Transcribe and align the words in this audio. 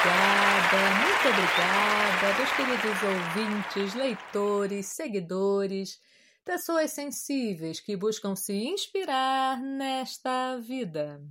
obrigada, 0.00 0.80
muito 1.04 1.28
obrigada, 1.28 2.34
meus 2.38 2.52
queridos 2.56 3.02
ouvintes, 3.02 3.94
leitores, 3.94 4.86
seguidores, 4.86 6.00
pessoas 6.42 6.90
sensíveis 6.92 7.80
que 7.80 7.96
buscam 7.96 8.34
se 8.34 8.54
inspirar 8.54 9.60
nesta 9.60 10.56
vida. 10.58 11.22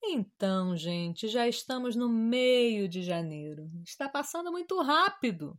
Então, 0.00 0.76
gente, 0.76 1.26
já 1.26 1.48
estamos 1.48 1.96
no 1.96 2.08
meio 2.08 2.88
de 2.88 3.02
janeiro. 3.02 3.68
Está 3.84 4.08
passando 4.08 4.52
muito 4.52 4.80
rápido. 4.80 5.58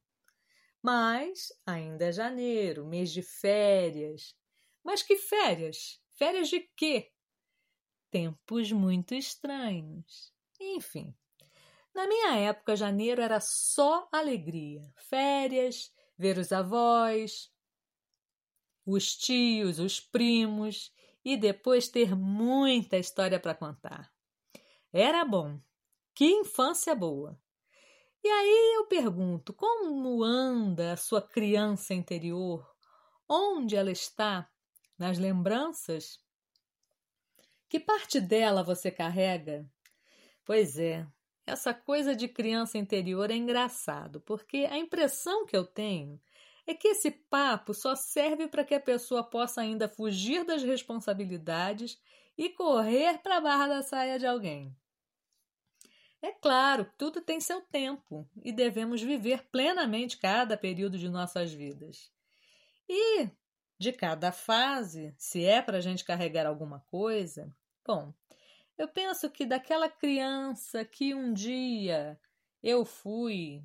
Mas 0.82 1.50
ainda 1.66 2.06
é 2.06 2.12
janeiro, 2.14 2.88
mês 2.88 3.12
de 3.12 3.22
férias. 3.22 4.34
Mas 4.82 5.04
que 5.04 5.18
férias? 5.18 6.00
Férias 6.18 6.48
de 6.48 6.62
quê? 6.78 7.12
Tempos 8.10 8.72
muito 8.72 9.14
estranhos. 9.14 10.34
Enfim, 10.58 11.14
na 11.94 12.08
minha 12.08 12.36
época, 12.36 12.76
janeiro 12.76 13.22
era 13.22 13.40
só 13.40 14.08
alegria. 14.12 14.82
Férias, 14.96 15.92
ver 16.18 16.38
os 16.38 16.52
avós, 16.52 17.52
os 18.86 19.16
tios, 19.16 19.80
os 19.80 20.00
primos 20.00 20.94
e 21.24 21.38
depois 21.38 21.90
ter 21.90 22.16
muita 22.16 22.98
história 22.98 23.40
para 23.40 23.56
contar. 23.56 24.12
Era 24.92 25.24
bom. 25.24 25.60
Que 26.14 26.26
infância 26.26 26.96
boa! 26.96 27.40
E 28.24 28.28
aí 28.28 28.74
eu 28.76 28.88
pergunto: 28.88 29.54
como 29.54 30.24
anda 30.24 30.94
a 30.94 30.98
sua 30.98 31.22
criança 31.22 31.94
interior? 31.94 32.70
Onde 33.28 33.76
ela 33.76 33.92
está? 33.92 34.50
Nas 34.98 35.18
lembranças? 35.18 36.20
Que 37.70 37.80
parte 37.80 38.20
dela 38.20 38.64
você 38.64 38.92
carrega? 38.92 39.70
Pois 40.44 40.78
é, 40.78 41.08
essa 41.50 41.74
coisa 41.74 42.16
de 42.16 42.28
criança 42.28 42.78
interior 42.78 43.32
é 43.32 43.36
engraçado, 43.36 44.22
porque 44.22 44.68
a 44.70 44.78
impressão 44.78 45.46
que 45.46 45.58
eu 45.58 45.66
tenho 45.66 46.22
é 46.68 46.74
que 46.76 46.90
esse 46.90 47.10
papo 47.10 47.74
só 47.74 47.96
serve 47.96 48.48
para 48.48 48.64
que 48.64 48.76
a 48.76 48.80
pessoa 48.80 49.24
possa 49.24 49.62
ainda 49.62 49.90
fugir 49.90 50.46
das 50.46 50.62
responsabilidades 50.62 52.00
e 52.38 52.50
correr 52.50 53.18
para 53.24 53.38
a 53.38 53.42
barra 53.42 53.68
da 53.68 53.82
saia 53.82 54.20
de 54.20 54.28
alguém. 54.28 54.76
É 56.22 56.32
claro, 56.32 56.86
tudo 56.98 57.22
tem 57.22 57.40
seu 57.40 57.62
tempo 57.62 58.30
e 58.44 58.52
devemos 58.52 59.02
viver 59.02 59.48
plenamente 59.52 60.18
cada 60.18 60.56
período 60.56 60.98
de 60.98 61.10
nossas 61.10 61.52
vidas. 61.52 62.12
E 62.88 63.30
de 63.80 63.92
cada 63.92 64.32
fase, 64.32 65.16
se 65.18 65.44
é 65.46 65.62
para 65.62 65.78
a 65.78 65.82
gente 65.82 66.04
carregar 66.04 66.46
alguma 66.46 66.82
coisa, 66.82 67.52
bom, 67.86 68.14
eu 68.80 68.88
penso 68.88 69.30
que 69.30 69.46
daquela 69.46 69.90
criança 69.90 70.86
que 70.86 71.14
um 71.14 71.34
dia 71.34 72.18
eu 72.64 72.86
fui, 72.86 73.62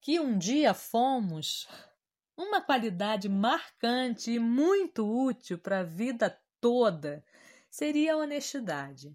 que 0.00 0.18
um 0.18 0.38
dia 0.38 0.72
fomos, 0.72 1.68
uma 2.34 2.62
qualidade 2.62 3.28
marcante 3.28 4.30
e 4.30 4.38
muito 4.38 5.06
útil 5.06 5.58
para 5.58 5.80
a 5.80 5.84
vida 5.84 6.40
toda 6.58 7.22
seria 7.70 8.14
a 8.14 8.16
honestidade. 8.16 9.14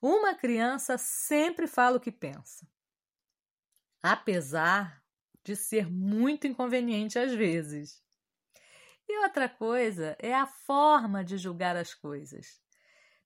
Uma 0.00 0.32
criança 0.36 0.96
sempre 0.96 1.66
fala 1.66 1.96
o 1.96 2.00
que 2.00 2.12
pensa, 2.12 2.68
apesar 4.00 5.02
de 5.42 5.56
ser 5.56 5.90
muito 5.90 6.46
inconveniente 6.46 7.18
às 7.18 7.34
vezes. 7.34 8.00
E 9.08 9.24
outra 9.24 9.48
coisa 9.48 10.16
é 10.20 10.32
a 10.32 10.46
forma 10.46 11.24
de 11.24 11.36
julgar 11.36 11.74
as 11.74 11.92
coisas, 11.92 12.60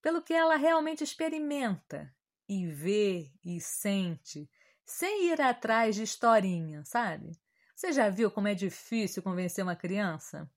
pelo 0.03 0.23
que 0.23 0.33
ela 0.33 0.56
realmente 0.56 1.05
experimenta 1.05 2.12
e 2.48 2.67
vê 2.67 3.30
e 3.45 3.61
sente, 3.61 4.51
sem 4.85 5.30
ir 5.30 5.41
atrás 5.41 5.95
de 5.95 6.02
historinha, 6.02 6.85
sabe? 6.85 7.39
Você 7.77 7.92
já 7.92 8.11
viu 8.11 8.30
como 8.30 8.48
é 8.48 8.55
difícil 8.55 9.23
convencer 9.23 9.63
uma 9.63 9.77
criança? 9.77 10.51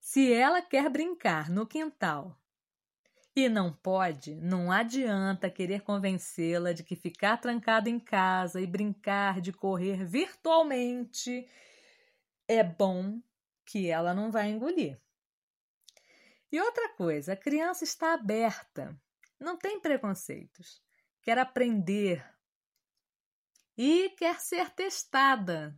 Se 0.00 0.32
ela 0.32 0.62
quer 0.62 0.88
brincar 0.88 1.50
no 1.50 1.66
quintal 1.66 2.38
e 3.34 3.48
não 3.48 3.72
pode, 3.72 4.36
não 4.36 4.70
adianta 4.70 5.50
querer 5.50 5.80
convencê-la 5.80 6.72
de 6.72 6.84
que 6.84 6.94
ficar 6.94 7.38
trancada 7.38 7.90
em 7.90 7.98
casa 7.98 8.60
e 8.60 8.66
brincar 8.66 9.40
de 9.40 9.52
correr 9.52 10.04
virtualmente 10.04 11.48
é 12.46 12.62
bom 12.62 13.20
que 13.64 13.88
ela 13.88 14.14
não 14.14 14.30
vai 14.30 14.50
engolir. 14.50 15.00
E 16.54 16.60
outra 16.60 16.88
coisa, 16.90 17.32
a 17.32 17.36
criança 17.36 17.82
está 17.82 18.14
aberta, 18.14 18.96
não 19.40 19.58
tem 19.58 19.80
preconceitos, 19.80 20.80
quer 21.20 21.36
aprender 21.36 22.24
e 23.76 24.10
quer 24.10 24.38
ser 24.38 24.70
testada. 24.70 25.76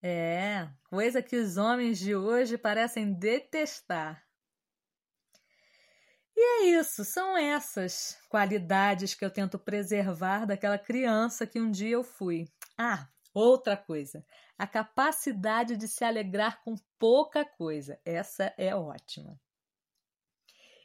É, 0.00 0.68
coisa 0.84 1.20
que 1.20 1.34
os 1.34 1.56
homens 1.56 1.98
de 1.98 2.14
hoje 2.14 2.56
parecem 2.56 3.12
detestar. 3.12 4.24
E 6.36 6.40
é 6.40 6.78
isso, 6.78 7.04
são 7.04 7.36
essas 7.36 8.16
qualidades 8.28 9.12
que 9.12 9.24
eu 9.24 9.30
tento 9.32 9.58
preservar 9.58 10.46
daquela 10.46 10.78
criança 10.78 11.48
que 11.48 11.60
um 11.60 11.68
dia 11.68 11.96
eu 11.96 12.04
fui. 12.04 12.46
Ah, 12.78 13.08
outra 13.34 13.76
coisa, 13.76 14.24
a 14.56 14.66
capacidade 14.66 15.76
de 15.76 15.86
se 15.88 16.04
alegrar 16.04 16.62
com 16.62 16.76
pouca 16.98 17.44
coisa. 17.44 18.00
Essa 18.04 18.54
é 18.56 18.74
ótima. 18.74 19.38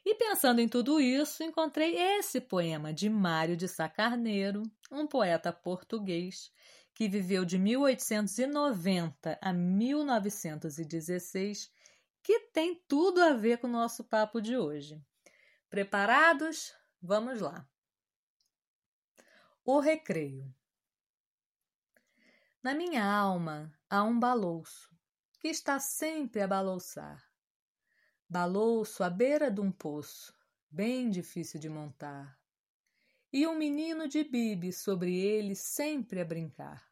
E 0.04 0.14
pensando 0.14 0.60
em 0.60 0.68
tudo 0.68 1.00
isso, 1.00 1.42
encontrei 1.42 1.96
esse 1.96 2.40
poema 2.40 2.92
de 2.92 3.08
Mário 3.08 3.56
de 3.56 3.66
Sá 3.68 3.88
Carneiro, 3.88 4.62
um 4.90 5.06
poeta 5.06 5.50
português 5.52 6.50
que 6.94 7.08
viveu 7.08 7.44
de 7.44 7.58
1890 7.58 9.38
a 9.40 9.52
1916, 9.52 11.70
que 12.22 12.40
tem 12.52 12.82
tudo 12.88 13.22
a 13.22 13.32
ver 13.32 13.58
com 13.58 13.66
o 13.66 13.70
nosso 13.70 14.04
papo 14.04 14.40
de 14.40 14.56
hoje. 14.56 15.02
Preparados? 15.68 16.72
Vamos 17.00 17.40
lá. 17.40 17.66
O 19.64 19.78
recreio. 19.78 20.52
Na 22.62 22.74
minha 22.74 23.02
alma 23.02 23.72
há 23.88 24.02
um 24.02 24.20
balouço 24.20 24.94
que 25.38 25.48
está 25.48 25.80
sempre 25.80 26.42
a 26.42 26.46
balouçar. 26.46 27.24
Balouço 28.28 29.02
à 29.02 29.08
beira 29.08 29.50
de 29.50 29.62
um 29.62 29.72
poço, 29.72 30.34
bem 30.70 31.08
difícil 31.08 31.58
de 31.58 31.70
montar. 31.70 32.38
E 33.32 33.46
um 33.46 33.56
menino 33.56 34.06
de 34.06 34.22
bibe 34.22 34.74
sobre 34.74 35.16
ele 35.16 35.54
sempre 35.54 36.20
a 36.20 36.24
brincar. 36.24 36.86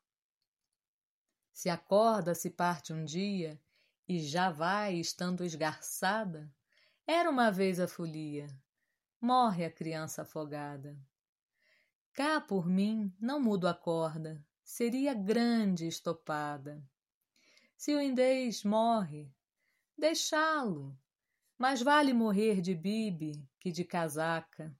Se 1.52 1.68
a 1.68 1.76
corda 1.76 2.34
se 2.34 2.48
parte 2.48 2.94
um 2.94 3.04
dia 3.04 3.60
e 4.08 4.20
já 4.20 4.50
vai 4.50 4.94
estando 4.94 5.44
esgarçada, 5.44 6.50
era 7.06 7.28
uma 7.28 7.50
vez 7.50 7.78
a 7.78 7.86
folia, 7.86 8.46
morre 9.20 9.66
a 9.66 9.70
criança 9.70 10.22
afogada. 10.22 10.98
Cá 12.14 12.40
por 12.40 12.66
mim 12.66 13.14
não 13.20 13.38
mudo 13.38 13.68
a 13.68 13.74
corda, 13.74 14.42
seria 14.68 15.14
grande 15.14 15.88
estopada. 15.88 16.86
Se 17.74 17.94
o 17.94 18.00
indês 18.00 18.62
morre, 18.62 19.32
deixá-lo, 19.96 20.94
mas 21.56 21.80
vale 21.80 22.12
morrer 22.12 22.60
de 22.60 22.74
bibe 22.74 23.48
que 23.58 23.72
de 23.72 23.82
casaca. 23.82 24.76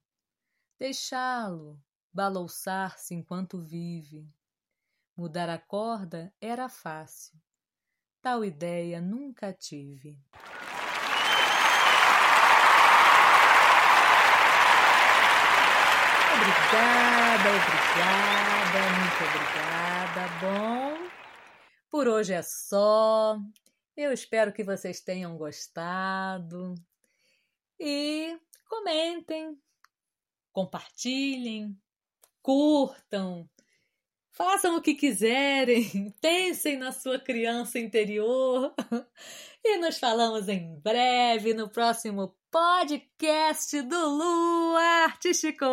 Deixá-lo 0.79 1.83
balouçar-se 2.13 3.15
enquanto 3.15 3.63
vive. 3.63 4.31
Mudar 5.17 5.49
a 5.49 5.59
corda 5.59 6.35
era 6.39 6.69
fácil. 6.69 7.41
Tal 8.21 8.45
ideia 8.45 9.01
nunca 9.01 9.55
tive. 9.55 10.23
Obrigada, 16.41 17.49
obrigada, 17.51 18.81
muito 19.01 19.21
obrigada. 19.27 20.29
Bom, 20.41 21.11
por 21.91 22.07
hoje 22.07 22.33
é 22.33 22.43
só. 22.43 23.37
Eu 23.97 24.13
espero 24.13 24.53
que 24.53 24.63
vocês 24.63 25.01
tenham 25.01 25.37
gostado. 25.37 26.75
E 27.81 28.39
comentem, 28.69 29.59
compartilhem, 30.53 31.77
curtam, 32.41 33.51
façam 34.39 34.77
o 34.77 34.81
que 34.81 34.95
quiserem, 34.95 36.15
pensem 36.23 36.79
na 36.79 36.93
sua 36.93 37.19
criança 37.19 37.79
interior. 37.79 38.73
E 39.65 39.77
nos 39.77 39.99
falamos 39.99 40.49
em 40.49 40.79
breve 40.81 41.53
no 41.53 41.69
próximo 41.69 42.33
podcast 42.49 43.83
do 43.83 44.09
Lu 44.09 44.77
Artístico. 45.05 45.67